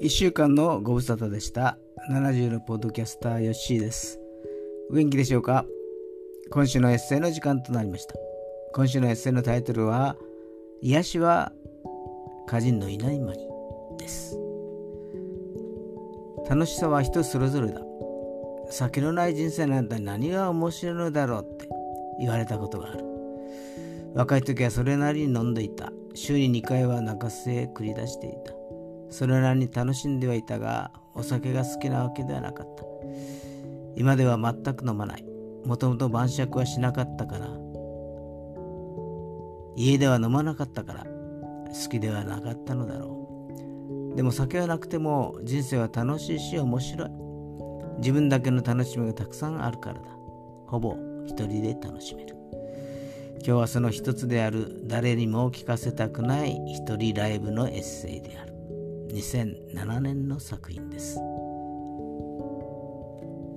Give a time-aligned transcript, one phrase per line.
[0.00, 1.76] 1週間のご無沙汰でした。
[2.10, 4.18] 70のポッドキャスターヨッシーです。
[4.90, 5.66] お元気でしょうか？
[6.50, 8.14] 今週のエッセイの時間となりました。
[8.72, 10.16] 今週のエッセイのタイトルは
[10.80, 11.52] 癒しは
[12.48, 13.46] 歌人のいない間に
[13.98, 14.38] です。
[16.48, 17.82] 楽しさは人それぞれだ。
[18.70, 21.68] 酒のない人生なんて何が面白いのだろうって
[22.18, 23.04] 言われたことがある。
[24.14, 25.92] 若い時はそれなりに飲んでいた。
[26.14, 28.54] 週に2回は中洲へ繰り出していた。
[29.10, 32.84] それなりに楽しんではいたがお酒が好きなわけではなかった。
[33.96, 35.24] 今では全く飲まない。
[35.64, 37.48] もともと晩酌はしなかったから。
[39.76, 41.04] 家では飲まなかったから。
[41.04, 43.16] 好きではなかったのだろ
[44.12, 44.16] う。
[44.16, 47.10] でも酒はなくても人生は楽しいし面白い。
[47.98, 50.06] 自分だけの楽しみがたくさんあるからだ。
[50.66, 52.36] ほぼ一人で楽しめる。
[53.36, 54.82] 今日はその一つである。
[54.84, 58.49] 誰にも聞かせたくない一人ライブのエッセイである。
[59.12, 61.16] 2007年の作品です。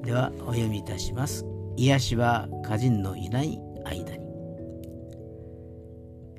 [0.04, 1.46] ではお読みいたします。
[1.78, 4.28] 癒しは歌人のいない間に。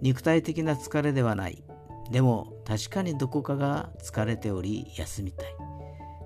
[0.03, 1.65] 肉体的な疲れではない。
[2.11, 5.55] でも確かにどこかが疲れており休みたい。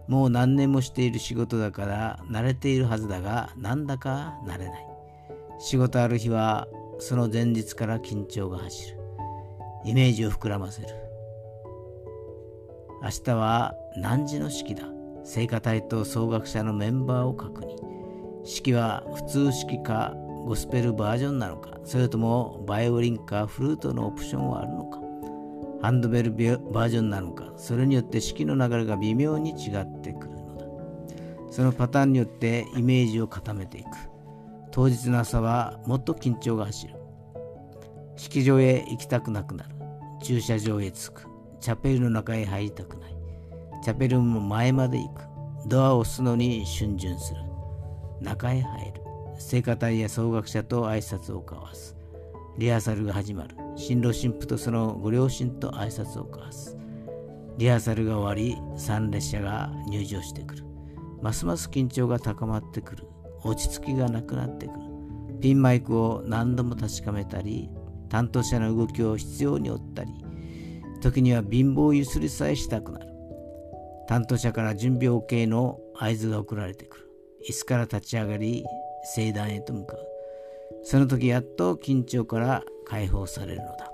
[0.08, 4.86] もう何年もしている仕事だから慣れているはずだがなんだか慣れない。
[5.60, 6.66] 仕事ある日は
[6.98, 8.98] その前日から緊張が走る。
[9.84, 11.07] イメージを膨らませる。
[13.08, 14.84] 明日は何時の式だ？
[15.24, 17.74] 聖歌隊と総学者のメンバーを確認。
[18.44, 20.12] 式は普通式か
[20.44, 21.78] ゴスペルバージョンなのか？
[21.84, 25.00] それともバイオリンかフルートのオプションはあるのか？
[25.80, 27.50] ハンドベルバージョンなのか？
[27.56, 30.66] それによって式の流れが微妙に違ってくるのだ。
[31.50, 33.88] そのパターンによってイメージを固めていく。
[34.70, 36.94] 当日の朝はもっと緊張が走る。
[38.16, 39.70] 式場へ行きたくなくなる。
[40.22, 41.37] 駐車場へ着く。
[41.60, 43.16] チャペルの中へ入りたくない。
[43.82, 45.22] チャペルも前まで行く。
[45.66, 47.40] ドアを押すのに逡巡する。
[48.20, 49.02] 中へ入る。
[49.38, 51.96] 聖歌隊や総学者と挨拶を交わす。
[52.58, 53.56] リハーサルが始まる。
[53.76, 56.76] 新郎新婦とそのご両親と挨拶を交わす。
[57.58, 60.64] リハーサルが終わり参列者が入場してくる。
[61.22, 63.04] ますます緊張が高まってくる。
[63.44, 64.88] 落ち着きがなくなってくる。
[65.40, 67.70] ピンマイクを何度も確かめたり
[68.08, 70.10] 担当者の動きを必要に追ったり
[71.00, 73.06] 時には貧乏ゆすりさえしたくなる。
[74.08, 77.10] 担当者から準備 OK の合図が送られてくる。
[77.48, 78.64] 椅子から立ち上がり
[79.14, 79.98] 盛壇へと向かう。
[80.82, 83.92] その時やっと緊張から解放されるのだ。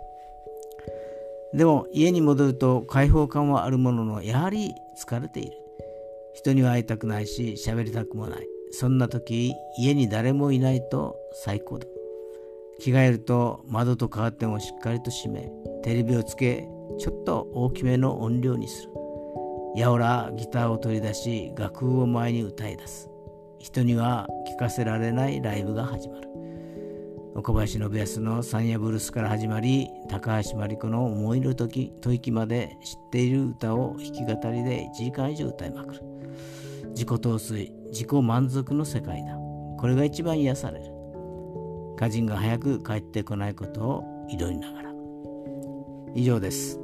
[1.55, 5.53] でも家に戻ると解放感はあるもののやはり疲れている。
[6.35, 8.47] 人には会いたくないし喋りたくもない。
[8.73, 11.87] そんな時家に誰もいないと最高だ。
[12.81, 15.49] 着替えると窓とカーテンをしっかりと閉め
[15.83, 16.67] テレビをつけ
[16.99, 18.91] ちょっと大きめの音量にする。
[19.77, 23.11] やおらギターを取り出し楽譜を前に歌い出す。
[23.59, 26.29] 人には聞かせられないライブが始まる。
[27.35, 36.01] 岡林信康の「サンヤブルース」から始まり高橋真理子の「思いの時吐息」まで知っている歌を弾き語りで1時間以上歌いまくる。
[36.91, 39.37] 自己陶酔自己満足の世界だ。
[39.79, 40.93] これが一番癒される。
[41.97, 44.94] 歌人が早く帰ってこないことを祈りながら。
[46.15, 46.79] 以上です。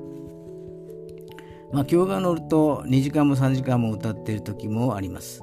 [1.72, 5.42] まあ今日が乗ると2時間も3時間も歌っている時もあります。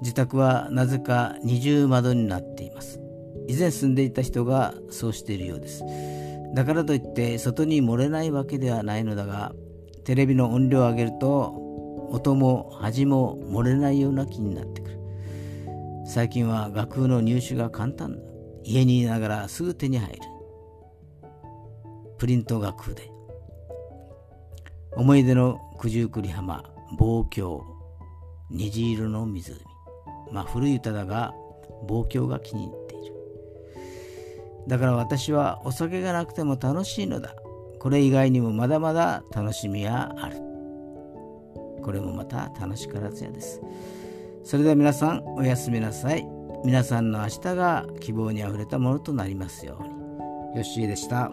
[0.00, 3.00] 自宅はなぜか二重窓になっています。
[3.48, 5.84] 以前住んでいた人がそうしているようです。
[6.54, 9.52] だからといって外に漏れないわけではないのだが
[10.04, 14.98] テレビの音量を上げると音も恥も漏れないような気になってくる。
[16.06, 18.18] 最近は楽譜の入手が簡単。
[18.18, 20.18] だ家にいながらすぐ手に入る。
[22.18, 23.10] プリント楽譜で。
[24.96, 26.64] 思い出の九十九里浜
[26.98, 27.64] 望郷
[28.50, 29.56] 虹色の湖。
[30.30, 31.32] まあ古い歌だが
[31.88, 33.14] 望郷が気に入っている。
[34.68, 37.34] だから私はお酒がなくても楽しいのだ。
[37.80, 40.36] これ以外にもまだまだ楽しみがある。
[41.82, 43.60] これもまた楽しからずやです。
[44.42, 46.26] それでは皆さんおやすみなさい。
[46.64, 50.58] 皆さんの明日が希望にあふれたものとなりますように。
[50.58, 51.30] よしーでした。